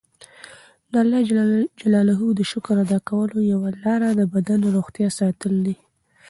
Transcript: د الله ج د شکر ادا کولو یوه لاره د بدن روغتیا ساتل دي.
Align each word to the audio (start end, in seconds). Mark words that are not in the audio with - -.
د 0.91 0.93
الله 1.03 1.19
ج 1.27 1.29
د 2.39 2.41
شکر 2.51 2.75
ادا 2.85 2.99
کولو 3.09 3.37
یوه 3.53 3.69
لاره 3.83 4.09
د 4.19 4.21
بدن 4.33 4.59
روغتیا 4.75 5.07
ساتل 5.19 5.53
دي. 5.65 5.75